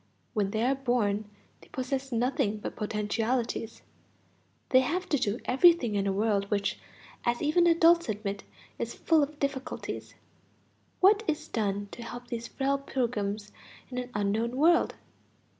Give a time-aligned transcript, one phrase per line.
[0.33, 1.29] When they are born
[1.61, 3.83] they possess nothing but potentialities;
[4.69, 6.79] they have to do everything in a world which,
[7.23, 8.43] as even adults admit,
[8.79, 10.15] is full of difficulties.
[11.01, 13.51] What is done to help these frail pilgrims
[13.91, 14.95] in an unknown world?